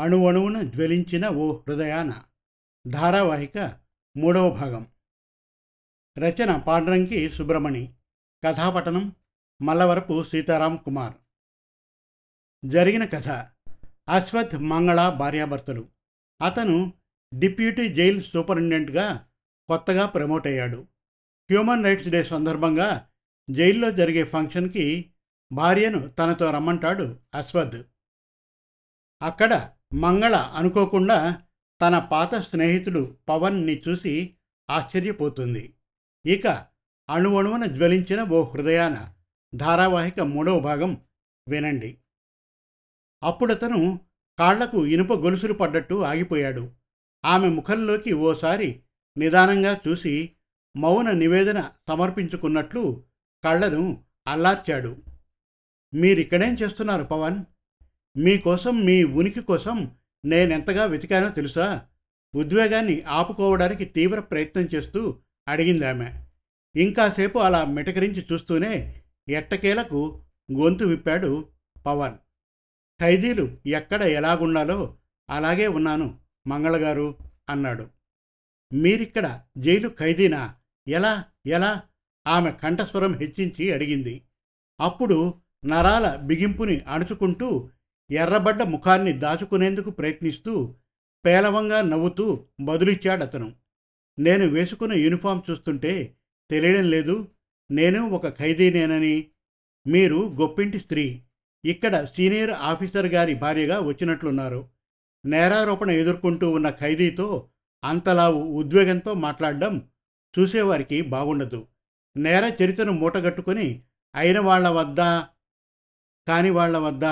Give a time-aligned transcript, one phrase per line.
[0.00, 2.22] అణువణువున జ్వలించిన ఓ హృదయాన.
[2.88, 3.80] ధారావాహిక
[4.16, 4.86] మూడవ భాగం.
[6.18, 7.94] రచన పాండ్రంకి సుబ్రమణి.
[8.44, 9.16] కథాపటనం
[9.62, 11.14] మల్లవరపు సీతారాం కుమార్.
[12.64, 13.28] జరిగిన కథ.
[14.08, 15.88] అశ్వథ్ మంగళ భార్యాభర్తలు.
[16.44, 16.92] అతను
[17.38, 19.28] డిప్యూటీ జైల్ సూపరింటెండెంట్గా
[19.68, 20.86] కొత్తగా ప్రమోట్ అయ్యాడు.
[21.50, 23.10] హ్యూమన్ రైట్స్ డే సందర్భంగా
[23.50, 25.12] జైల్లో జరిగే ఫంక్షన్కి
[25.52, 27.86] భార్యను తనతో రమ్మంటాడు అశ్వథ్
[29.22, 31.42] అక్కడ మంగళ అనుకోకుండా
[31.82, 34.34] తన పాత స్నేహితుడు పవన్ని చూసి
[34.70, 35.74] ఆశ్చర్యపోతుంది.
[36.26, 36.66] ఇక
[37.10, 39.12] అణువణువున జ్వలించిన ఓ హృదయాన
[39.54, 41.02] ధారావాహిక మూడవ భాగం
[41.48, 41.98] వినండి.
[43.22, 44.00] అప్పుడతను
[44.38, 46.70] కాళ్ళకు ఇనుప గొలుసులు పడ్డట్టు ఆగిపోయాడు.
[47.24, 48.82] ఆమె ముఖంలోకి ఓసారి
[49.18, 50.32] నిదానంగా చూసి
[50.76, 53.04] మౌన నివేదన సమర్పించుకున్నట్లు
[53.44, 54.96] కళ్ళను అల్లార్చాడు.
[55.94, 57.44] మీరిక్కడేం చేస్తున్నారు పవన్?
[58.16, 59.90] మీకోసం మీ ఉనికి కోసం
[60.24, 61.86] నేనెంతగా వెతికానో తెలుసా?
[62.34, 66.24] ఉద్వేగాన్ని ఆపుకోవడానికి తీవ్ర ప్రయత్నం చేస్తూ అడిగింది ఆమె.
[66.76, 70.22] ఇంకాసేపు అలా మిటకరించి చూస్తూనే ఎట్టకేలకు
[70.52, 71.48] గొంతు విప్పాడు
[71.86, 72.14] పవన్.
[73.00, 74.96] ఖైదీలు ఎక్కడ ఎలాగుండాలో
[75.30, 77.14] అలాగే ఉన్నాను మంగళగారు
[77.50, 77.88] అన్నాడు.
[78.72, 80.54] మీరిక్కడ జైలు ఖైదీనా?
[80.88, 81.82] ఎలా ఎలా?
[82.26, 84.22] ఆమె కంఠస్వరం హెచ్చించి అడిగింది.
[84.80, 85.34] అప్పుడు
[85.66, 87.70] నరాల బిగింపుని అణుచుకుంటూ
[88.12, 90.74] ఎర్రబడ్డ ముఖాన్ని దాచుకునేందుకు ప్రయత్నిస్తూ
[91.26, 93.54] పేలవంగా నవ్వుతూ బదులిచ్చాడతను
[94.18, 96.16] నేను వేసుకున్న యూనిఫామ్ చూస్తుంటే
[96.50, 97.28] తెలియడం లేదు.
[97.70, 99.26] నేను ఒక ఖైదీనేనని.
[99.86, 101.22] మీరు గొప్పింటి స్త్రీ.
[101.64, 104.68] ఇక్కడ సీనియర్ ఆఫీసర్ గారి భార్యగా వచ్చినట్లున్నారు.
[105.26, 107.48] నేరారోపణ ఎదుర్కొంటూ ఉన్న ఖైదీతో
[107.84, 109.88] అంతలా ఉద్వేగంతో మాట్లాడడం
[110.38, 111.66] చూసేవారికి బాగుండదు.
[112.16, 113.82] నేర చరిత్రను మూటగట్టుకుని
[114.14, 115.00] అయిన వాళ్ళ వద్ద
[116.28, 117.04] కాని వాళ్ళ వద్ద?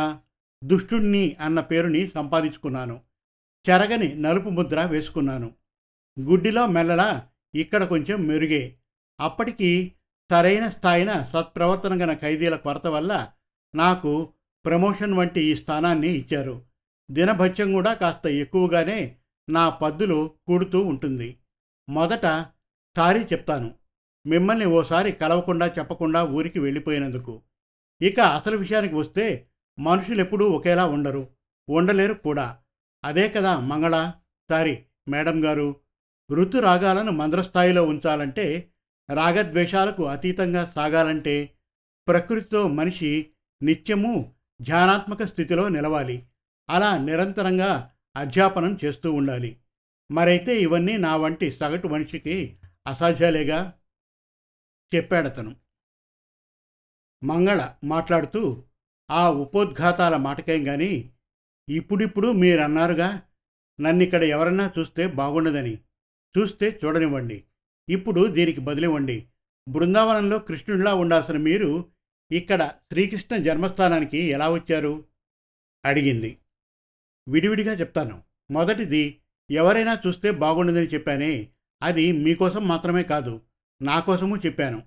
[0.64, 3.00] దుష్టుణ్ణి అన్న పేరుని సంపాదించుకున్నాను.
[3.70, 5.52] చెరగని నలుపు ముద్ర వేసుకున్నాను.
[6.20, 8.76] గుడ్డిలో మెల్లలా ఇక్కడ కొంచెం మెరుగే.
[9.20, 9.92] అప్పటికి
[10.30, 13.32] సరైన స్థాయిన సత్ప్రవర్తన గల ఖైదీల కొరత వల్ల
[13.74, 14.32] నాకు
[14.64, 16.64] ప్రమోషన్ వంటి ఈ స్థానాన్ని ఇచ్చారు.
[17.10, 19.16] దినభత్యం కూడా కాస్త ఎక్కువగానే
[19.50, 21.36] నా పద్దులు కూడుతూ ఉంటుంది.
[21.88, 22.46] మొదట
[22.96, 23.74] సారీ చెప్తాను.
[24.26, 27.42] మిమ్మల్ని ఓసారి కలవకుండా చెప్పకుండా ఊరికి వెళ్ళిపోయినందుకు.
[28.02, 29.47] ఇక అసలు విషయానికి వస్తే
[29.78, 31.28] మనుషులు ఎప్పుడూ ఒకేలా ఉండరు
[31.70, 32.58] ఉండలేరు కూడా.
[33.04, 34.12] అదే కదా మంగళ
[34.50, 35.80] సారీ మేడం గారు.
[36.32, 38.72] ఋతు రాగాలను మంద్రస్థాయిలో ఉంచాలంటే
[39.14, 41.54] రాగద్వేషాలకు అతీతంగా సాగాలంటే
[42.08, 43.30] ప్రకృతితో మనిషి
[43.62, 46.26] నిత్యము ధ్యానాత్మక స్థితిలో నిలవాలి.
[46.70, 49.60] అలా నిరంతరంగా అధ్యాపనం చేస్తూ ఉండాలి.
[50.12, 53.74] మరైతే ఇవన్నీ నా వంటి సగటు మనిషికి అసాధ్యాలేగా?
[54.94, 55.56] చెప్పాడతను.
[57.24, 58.64] మంగళ మాట్లాడుతూ
[59.10, 61.10] ఆ ఉపోద్ఘాతాల మాటకేం గాని
[61.68, 63.22] ఇప్పుడిప్పుడు మీరన్నారుగా
[63.80, 65.78] నన్నిక్కడ ఎవరన్నా చూస్తే బాగుండదని.
[66.38, 67.44] చూస్తే చూడనివ్వండి.
[67.88, 69.26] ఇప్పుడు దీనికి బదిలివ్వండి.
[69.68, 71.86] బృందావనంలో కృష్ణుడిలా ఉండాల్సిన మీరు
[72.32, 75.04] ఇక్కడ శ్రీకృష్ణ జన్మస్థానానికి ఎలా వచ్చారు?
[75.84, 76.38] అడిగింది.
[77.28, 78.22] విడివిడిగా చెప్తాను.
[78.50, 79.18] మొదటిది
[79.50, 81.48] ఎవరైనా చూస్తే బాగుండదని చెప్పానే
[81.82, 83.40] అది మీకోసం మాత్రమే కాదు
[83.82, 84.82] నా కోసము చెప్పాను.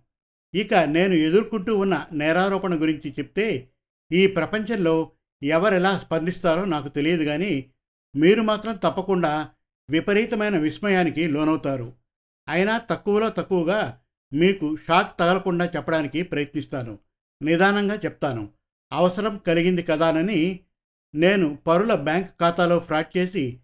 [0.55, 3.69] ఇక నేను ఎదుర్కొంటూ ఉన్న నేరారోపణ గురించి చెప్తే
[4.13, 5.11] ఈ ప్రపంచంలో
[5.44, 7.72] ఎవరెలా స్పందిస్తారో నాకు తెలియదు కానీ
[8.16, 9.49] మీరు మాత్రం తప్పకుండా
[9.89, 11.94] విపరీతమైన విస్మయానికి లోనవుతారు.
[12.47, 14.01] అయినా తక్కువలో తక్కువగా
[14.33, 16.99] మీకు షాక్ తగలకుండా చెప్పడానికి ప్రయత్నిస్తాను.
[17.41, 18.49] నిదానంగా చెప్తాను.
[18.91, 20.59] అవసరం కలిగింది కదానని
[21.16, 23.59] నేను పరుల బ్యాంక్ ఖాతాలో ఫ్రాడ్ చేసి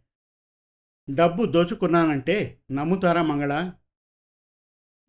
[1.09, 3.72] డబ్బు దోచుకున్నానంటే నమ్ముతారా మంగళ?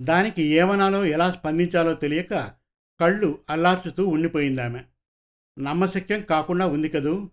[0.02, 2.50] దానికి ఏమనాలో ఎలా స్పందించాలో తెలియక
[3.00, 4.84] కళ్ళు అల్లార్చుతూ ఉండిపోయిందామె.
[5.58, 7.30] నమ్మశక్యం కాకుండా ఉంది కదూ?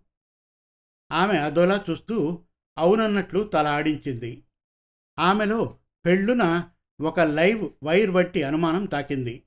[1.12, 2.44] ఆమె అదోలా చూస్తూ
[2.78, 4.44] అవునన్నట్లు తల ఆడించింది.
[5.20, 6.70] ఆమెలో పెళ్ళున
[7.02, 9.44] ఒక లైవ్ వైర్ వట్టి అనుమానం తాకింది.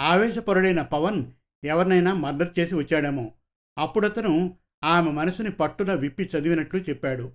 [0.00, 1.24] ఆవేశపరుడైన పవన్
[1.64, 3.32] ఎవరినైనా మర్డర్ చేసి వచ్చాడేమో.
[3.78, 7.32] అప్పుడతను ఆమె మనసుని పట్టున విప్పి చదివినట్లు చెప్పాడు.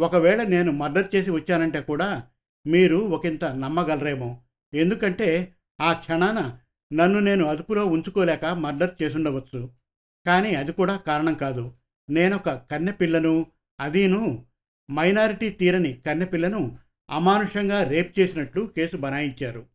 [0.00, 2.28] ఒకవేళ నేను మర్డర్ చేసి వచ్చానంటే కూడా
[2.66, 4.42] మీరు ఒకంత నమ్మగలరేమో.
[4.74, 6.58] ఎందుకంటే ఆ క్షణాన
[6.92, 9.81] నన్ను నేను అదుపులో ఉంచుకోలేక మర్డర్ చేసుండవచ్చు.
[10.26, 11.72] కానీ అది కూడా కారణం కాదు.
[12.10, 13.46] నేనొక కన్నెపిల్లను
[13.80, 14.46] అదీను
[14.90, 16.78] మైనారిటీ తీరని కన్నెపిల్లను
[17.10, 19.66] అమానుషంగా రేప్ చేసినట్లు కేసు బనాయించారు.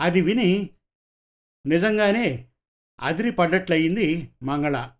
[0.00, 0.70] అది విని
[1.66, 2.48] నిజంగానే
[3.00, 4.90] అదిరి పడ్డట్లయింది మంగళ.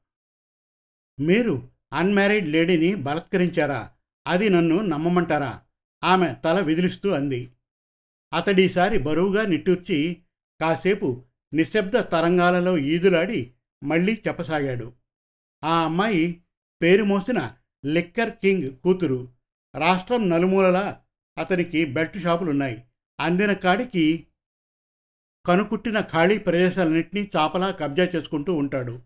[1.20, 3.90] మీరు అన్మ్యారీడ్ లేడీని బలత్కరించారా?
[4.26, 5.62] అది నన్ను నమ్మమంటారా?
[6.04, 7.52] ఆమె తల విదిలిస్తూ అంది.
[8.34, 10.22] అతడీసారి బరువుగా నిట్టూర్చి
[10.60, 11.24] కాసేపు
[11.54, 14.92] నిశ్శబ్ద తరంగాలలో ఈదులాడి మళ్ళీ చెప్పసాగాడు.
[15.64, 16.42] ఆ అమ్మాయి
[16.82, 17.56] పేరు మోసిన
[17.86, 19.28] లిక్కర్ కింగ్ కూతురు.
[19.74, 21.02] రాష్ట్రం నలుమూలలా
[21.38, 22.84] అతనికి బెల్ట్ షాపులున్నాయి.
[23.20, 24.26] అందిన కాడికి
[25.46, 29.02] కనుకుట్టిన ఖాళీ ప్రదేశాలన్నింటినీ చాపలా కబ్జా చేసుకుంటూ ఉంటాడు.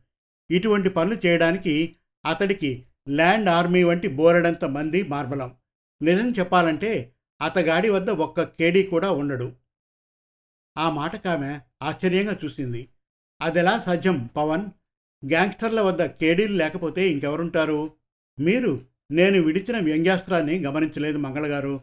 [0.51, 1.97] ఇటువంటి పనులు చేయడానికి
[2.27, 5.57] అతడికి ల్యాండ్ ఆర్మీ వంటి బోరెడంత మంది మార్బలం
[6.03, 9.53] నిజం చెప్పాలంటే అతగాడి వద్ద ఒక్క కేడీ కూడా ఉండడు.
[10.79, 12.89] ఆ మాటకామె ఆశ్చర్యంగా చూసింది.
[13.43, 14.67] అదెలా సాధ్యం పవన్?
[15.29, 17.93] గ్యాంగ్స్టర్ల వద్ద కేడీలు లేకపోతే ఇంకెవరుంటారు?
[18.41, 21.81] మీరు నేను విడిచిన వ్యంగ్యాస్త్రాన్ని గమనించలేదు మంగళగారు.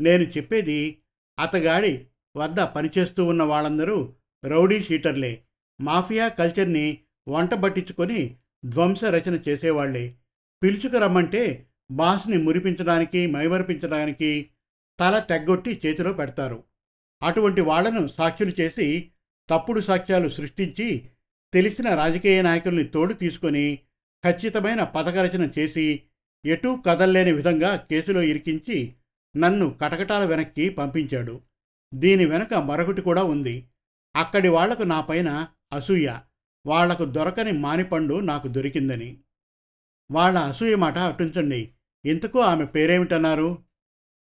[0.00, 0.98] నేను చెప్పేది
[1.38, 2.06] అతగాడి
[2.36, 4.14] వద్ద పనిచేస్తూ ఉన్న వాళ్ళందరూ
[4.44, 5.42] రౌడీ షీటర్లే.
[5.80, 6.98] మాఫియా కల్చర్ని
[7.28, 8.36] వంట పట్టించుకొని
[8.66, 10.14] ధ్వంస రచన చేసేవాళ్ళే.
[10.62, 14.50] పిలుచుకు రమ్మంటే బాస్ని మురిపించడానికి మైమరిపించడానికి
[15.00, 16.64] తల తెగ్గొట్టి చేతిలో పెడతారు.
[17.22, 19.10] అటువంటి వాళ్ళను సాక్షులు చేసి
[19.50, 21.08] తప్పుడు సాక్ష్యాలు సృష్టించి
[21.52, 23.78] తెలిసిన రాజకీయ నాయకుల్ని తోడు తీసుకొని
[24.24, 26.02] ఖచ్చితమైన పథకరచన చేసి
[26.46, 28.94] ఎటూ కదల్లేని విధంగా కేసులో ఇరికించి
[29.36, 31.40] నన్ను కటకటాల వెనక్కి పంపించాడు.
[31.94, 33.68] దీని వెనక మరొకటి కూడా ఉంది.
[34.16, 36.12] అక్కడి వాళ్ళకు నా పైన అసూయ.
[36.66, 39.18] వాళ్ళకు దొరకని మానిపండు నాకు దొరికిందని.
[40.10, 41.72] వాళ్ళ అసూయ మాట అటుంచండి.
[42.06, 43.58] ఇంతకు ఆమె పేరేమిటన్నారు?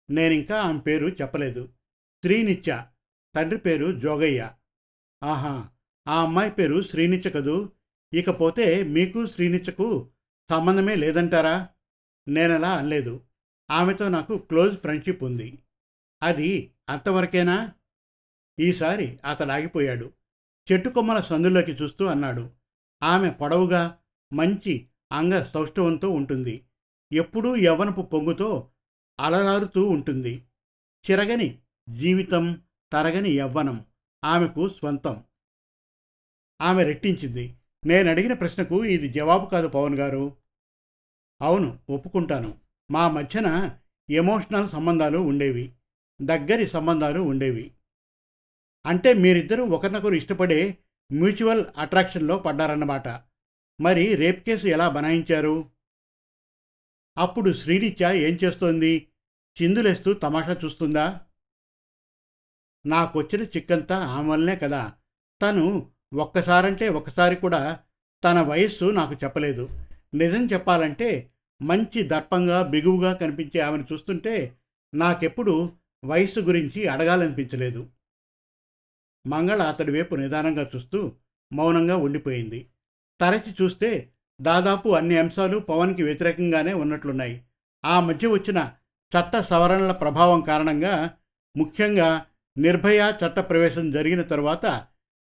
[0.09, 1.69] నేనింకా ఆమె పేరు చెప్పలేదు.
[2.24, 2.86] శ్రీనిత్య
[3.36, 4.50] తండ్రి పేరు జోగయ్య.
[5.23, 5.69] ఆహా
[6.07, 7.69] ఆ అమ్మాయి పేరు శ్రీనిత్య కదూ?
[8.13, 10.09] ఇకపోతే మీకు శ్రీనిత్యకు
[10.49, 11.69] సంబంధమే లేదంటారా?
[12.27, 13.21] నేనలా అనలేదు.
[13.71, 15.59] ఆమెతో నాకు క్లోజ్ ఫ్రెండ్షిప్ ఉంది.
[16.23, 17.71] అది అంతవరకేనా?
[18.59, 20.13] ఈసారి అతడు ఆగిపోయాడు
[20.71, 22.49] చెట్టు కొమ్మల సందులోకి చూస్తూ అన్నాడు.
[23.03, 23.97] ఆమె పొడవుగా
[24.33, 26.65] మంచి అంగ సౌష్ఠవంతో ఉంటుంది.
[27.13, 28.71] ఎప్పుడూ యవ్వనపు పొంగుతో
[29.19, 30.43] అలరారుతూ ఉంటుంది.
[31.11, 31.59] చిరగని
[31.89, 32.61] జీవితం
[32.93, 33.85] తరగని యవ్వనం.
[34.25, 35.23] ఆమెకు స్వంతం.
[36.61, 37.55] ఆమె రెట్టించింది.
[37.85, 40.37] నేను అడిగిన ప్రశ్నకు ఇది జవాబు కాదు పవన్ గారు.
[41.41, 42.57] అవును ఒప్పుకుంటాను.
[42.91, 43.79] మా మధ్యన
[44.09, 45.73] ఎమోషనల్ సంబంధాలు ఉండేవి.
[46.21, 47.71] దగ్గరి సంబంధాలు ఉండేవి.
[48.85, 50.77] అంటే మీరిద్దరూ ఒకరినొకరు ఇష్టపడే
[51.11, 53.07] మ్యూచువల్ అట్రాక్షన్లో పడ్డారన్నమాట.
[53.81, 55.69] మరి రేప్ కేసు ఎలా బనాయించారు?
[57.17, 59.07] అప్పుడు శ్రీనిత్య ఏం చేస్తోంది?
[59.61, 61.21] చిందులేస్తూ తమాషా చూస్తుందా?
[62.85, 64.94] నాకొచ్చిన చిక్కంతా ఆమె కదా.
[65.41, 67.80] తను ఒక్కసారంటే ఒక్కసారి కూడా
[68.24, 69.69] తన వయస్సు నాకు చెప్పలేదు.
[70.13, 71.30] నిజం చెప్పాలంటే
[71.62, 74.57] మంచి దర్పంగా బిగువుగా కనిపించే ఆమెను చూస్తుంటే
[74.94, 75.71] నాకెప్పుడు
[76.06, 77.89] వయస్సు గురించి అడగాలనిపించలేదు.
[79.27, 81.12] మంగళ అతడి వైపు నిదానంగా చూస్తూ
[81.53, 82.68] మౌనంగా ఉండిపోయింది.
[83.21, 84.09] తరచి చూస్తే
[84.41, 87.44] దాదాపు అన్ని అంశాలు పవన్కి వ్యతిరేకంగానే ఉన్నట్లున్నాయి.
[87.85, 88.71] ఆ మధ్య వచ్చిన
[89.19, 91.12] చట్ట సవరణల ప్రభావం కారణంగా
[91.57, 92.25] ముఖ్యంగా
[92.57, 94.65] నిర్భయ చట్ట ప్రవేశం జరిగిన తర్వాత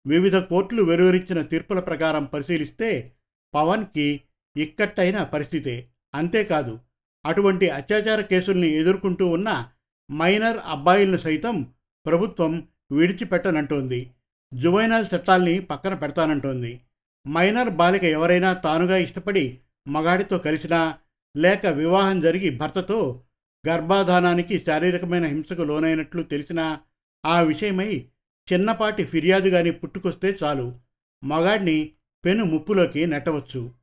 [0.05, 3.13] వివిధ కోర్టులు వెలువరించిన తీర్పుల ప్రకారం పరిశీలిస్తే
[3.53, 4.21] పవన్కి
[4.57, 5.89] ఇక్కట్టైన పరిస్థితే.
[6.15, 6.79] అంతేకాదు
[7.25, 9.69] అటువంటి అత్యాచార కేసుల్ని ఎదుర్కొంటూ ఉన్న
[10.11, 11.73] మైనర్ అబ్బాయిలను సైతం
[12.05, 14.11] ప్రభుత్వం విడిచిపెట్టనంటోంది.
[14.53, 16.81] జువైనల్ చట్టాల్ని పక్కన పెడతానంటోంది.
[17.27, 20.97] మైనర్ బాలిక ఎవరైనా తానుగా ఇష్టపడి మగాడితో కలిసినా
[21.37, 23.23] లేక వివాహం జరిగి భర్తతో
[23.67, 26.79] గర్భాధానానికి శారీరకమైన హింసకు లోనైనట్లు తెలిసినా
[27.25, 28.07] ఆ విషయమై
[28.54, 30.80] చిన్నపాటి ఫిర్యాదు గాని పుట్టుకొస్తే చాలు.
[31.24, 31.92] మగాడిని
[32.25, 33.74] పెను ముప్పులోకి నెట్టవచ్చు.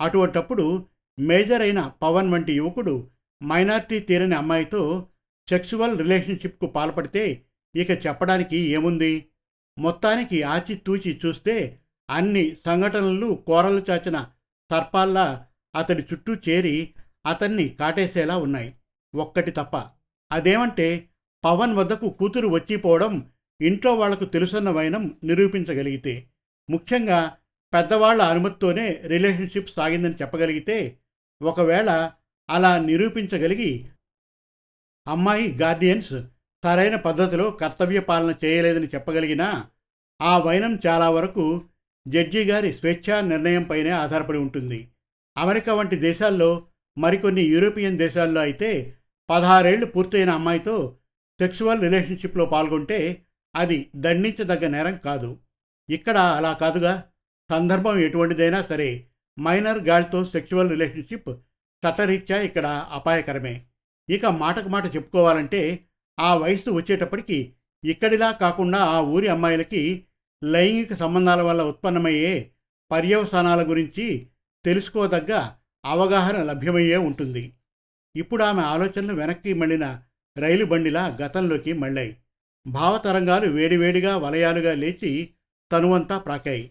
[0.00, 0.88] అటువంటప్పుడు
[1.18, 3.10] మేజర్ అయిన పవన్ వంటి యువకుడు
[3.42, 5.08] మైనార్టీ తీరని అమ్మాయితో
[5.48, 7.42] సెక్సువల్ రిలేషన్షిప్కు పాల్పడితే
[7.76, 9.26] ఇక చెప్పడానికి ఏముంది?
[9.78, 11.78] మొత్తానికి ఆచితూచి చూస్తే
[12.10, 14.26] అన్ని సంఘటనలు కోరలు చాచిన
[14.70, 16.94] సర్పాల్లా అతడి చుట్టూ చేరి
[17.26, 18.74] అతన్ని కాటేసేలా ఉన్నాయి.
[19.14, 19.84] ఒక్కటి తప్ప.
[20.32, 21.08] అదేమంటే
[21.44, 26.28] పవన్ వద్దకు కూతురు వచ్చిపోవడం ఇంట్లో వాళ్ళకు తెలుసన్న వైనం నిరూపించగలిగితే
[26.70, 27.36] ముఖ్యంగా
[27.74, 30.98] పెద్దవాళ్ళ అనుమతితోనే రిలేషన్షిప్ సాగిందని చెప్పగలిగితే
[31.42, 32.12] ఒకవేళ
[32.48, 33.90] అలా నిరూపించగలిగి
[35.08, 36.14] అమ్మాయి గార్డియన్స్
[36.64, 39.64] సరైన పద్ధతిలో కర్తవ్య పాలన చేయలేదని చెప్పగలిగినా
[40.22, 41.62] ఆ వైనం చాలా వరకు
[42.08, 44.88] జడ్జి గారి స్వేచ్ఛా నిర్ణయంపైనే ఆధారపడి ఉంటుంది.
[45.38, 46.66] అమెరికా వంటి దేశాల్లో
[46.98, 48.96] మరికొన్ని యూరోపియన్ దేశాల్లో అయితే
[49.28, 50.96] పదహారేళ్ళు పూర్తయిన అమ్మాయితో
[51.42, 53.22] సెక్షువల్ రిలేషన్షిప్లో పాల్గొంటే
[53.56, 55.38] అది దండించదగ్గ నేరం కాదు.
[55.88, 57.04] ఇక్కడ అలా కాదుగా.
[57.50, 59.06] సందర్భం ఎటువంటిదైనా సరే
[59.38, 61.30] మైనర్ గాల్తో సెక్చువల్ రిలేషన్షిప్
[61.82, 63.66] చట్టరీత్యా ఇక్కడ అపాయకరమే.
[64.10, 65.86] ఇక మాటకు మాట చెప్పుకోవాలంటే
[66.20, 67.52] ఆ వయస్సు వచ్చేటప్పటికి
[67.84, 70.04] ఇక్కడిలా కాకుండా ఆ ఊరి అమ్మాయిలకి
[70.44, 72.50] లైంగిక సంబంధాల వల్ల ఉత్పన్నమయ్యే
[72.90, 74.26] పర్యవసానాల గురించి
[74.64, 75.50] తెలుసుకోదగ్గ
[75.84, 77.52] అవగాహన లభ్యమయ్యే ఉంటుంది.
[78.16, 80.02] ఇప్పుడు ఆమె ఆలోచనలు వెనక్కి మళ్ళిన
[80.36, 82.16] రైలు బండిలా గతంలోకి మళ్ళాయి.
[82.66, 85.34] భావతరంగాలు వేడివేడిగా వలయాలుగా లేచి
[85.72, 86.70] తనువంతా ప్రాకాయి.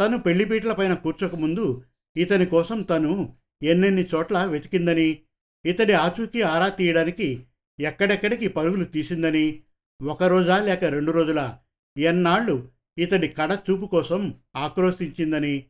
[0.00, 1.82] తను పెళ్ళిపీటలపైన కూర్చోకముందు
[2.16, 5.20] ఇతని కోసం తను ఎన్నెన్ని చోట్ల వెతికిందని
[5.66, 7.44] ఇతడి ఆచూకీ ఆరా తీయడానికి
[7.80, 9.60] ఎక్కడెక్కడికి పరుగులు తీసిందని
[10.02, 11.58] ఒక రోజా లేక రెండు రోజుల
[11.98, 15.64] ఎన్నాళ్ళు ఇతడి కడ చూపు కోసం ఆక్రోశించిందని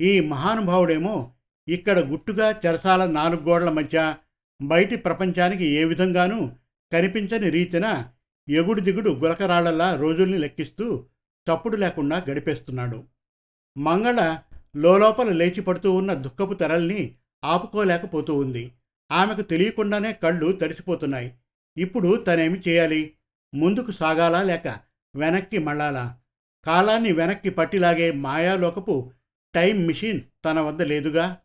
[0.00, 1.32] ఈ మహానుభావుడేమో
[1.68, 4.14] ఇక్కడ గుట్టుగా చెరసాల నాలుగు గోడల మధ్య
[4.62, 6.52] బయటి ప్రపంచానికి ఏ విధంగానూ
[6.92, 8.08] కనిపించని రీతిన
[8.48, 13.04] ఎగుడు దిగుడు గులకరాళ్ళలా రోజుల్ని లెక్కిస్తూ చప్పుడు లేకుండా గడిపేస్తున్నాడు.
[13.78, 14.38] మంగళ
[14.76, 18.72] లోపల లేచి పడుతూ ఉన్న దుఃఖపు తెరల్ని ఆపుకోలేకపోతూ ఉంది.
[19.12, 21.36] ఆమెకు తెలియకుండానే కళ్ళు తడిసిపోతున్నాయి.
[21.78, 23.14] ఇప్పుడు తనేమి చేయాలి?
[23.54, 24.80] ముందుకు సాగాలా లేక
[25.16, 26.18] వెనక్కి మళ్ళాలా?
[26.64, 29.12] కాలాన్ని వెనక్కి పట్టిలాగే మాయాలోకపు
[29.54, 31.36] టైం మిషన్ తన వద్ద లేదుగా?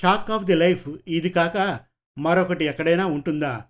[0.00, 1.80] షాక్ ఆఫ్ ది లైఫ్ ఇది కాక
[2.18, 3.64] మరొకటి ఎక్కడైనా ఉంటుందా?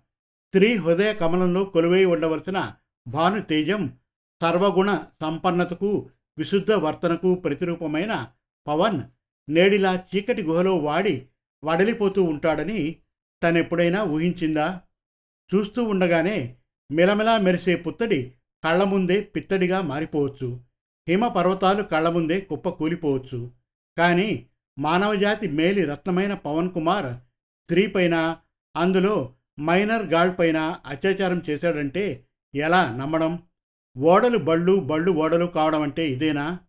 [0.53, 2.73] స్త్రీ హృదయ కమలంలో కొలువై ఉండవలసిన
[3.07, 3.97] భానుతేజం
[4.41, 8.27] సర్వగుణ సంపన్నతకు విశుద్ధ వర్తనకు ప్రతిరూపమైన
[8.67, 9.01] పవన్
[9.49, 11.27] నేడిలా చీకటి గుహలో వాడి
[11.63, 12.95] వడలిపోతూ ఉంటాడని
[13.43, 14.81] తనెప్పుడైనా ఊహించిందా?
[15.55, 16.57] చూస్తూ ఉండగానే
[16.91, 20.59] మిలమిలా మెరిసే పుత్తడి కళ్ళ ముందే పిత్తడిగా మారిపోవచ్చు.
[21.09, 23.51] హిమ పర్వతాలు కళ్ళ ముందే కుప్ప కూలిపోవచ్చు.
[23.97, 24.47] కానీ
[24.79, 27.13] మానవజాతి మేలి రత్నమైన పవన్ కుమార్
[27.63, 28.37] స్త్రీపైన
[28.75, 33.43] అందులో మైనర్ గాడ్పైన అత్యాచారం చేశాడంటే ఎలా నమ్మడం?
[33.97, 36.59] ఓడలు బళ్ళు బళ్ళు ఓడలు కావడం అంటే ఇదేనా?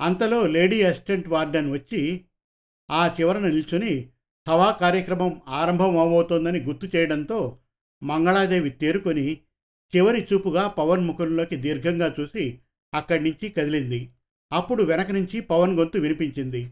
[0.00, 2.24] అంతలో లేడీ అసిస్టెంట్ వార్డెన్ వచ్చి
[2.90, 4.08] ఆ చివరన నిల్చుని
[4.48, 7.58] సభా కార్యక్రమం ఆరంభం అవబోతోందని గుర్తు చేయడంతో
[8.02, 9.40] మంగళాదేవి తేరుకొని
[9.96, 12.58] చివరి చూపుగా పవన్ ముఖంలోకి దీర్ఘంగా చూసి
[12.94, 14.12] అక్కడి నుంచి కదిలింది.
[14.52, 16.70] అప్పుడు వెనక నుంచి పవన్ గొంతు వినిపించింది.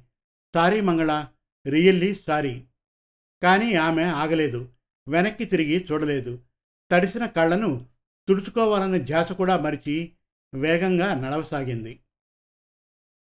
[0.54, 1.26] సారీ మంగళ
[1.66, 2.64] రియల్లీ సారీ.
[3.42, 4.68] కానీ ఆమె ఆగలేదు.
[5.08, 6.38] వెనక్కి తిరిగి చూడలేదు.
[6.92, 7.86] తడిసిన కళ్ళను
[8.28, 10.12] తుడుచుకోవాలన్న ధ్యాస కూడా మరిచి
[10.54, 12.00] వేగంగా నడవసాగింది.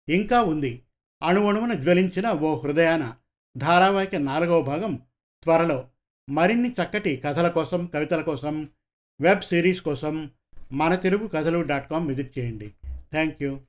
[0.09, 0.81] ఇంకా ఉంది.
[1.23, 3.15] అణువణువున జ్వలించిన ఓ హృదయాన
[3.57, 4.99] ధారావాహిక నాలుగవ భాగం
[5.43, 5.89] త్వరలో
[6.29, 8.69] మరిన్ని చక్కటి కథల కోసం కవితల కోసం
[9.21, 10.31] వెబ్ సిరీస్ కోసం
[10.71, 12.73] మన తెలుగు కథలు డాట్ కామ్ విజిట్ చేయండి.
[13.11, 13.59] Thank you.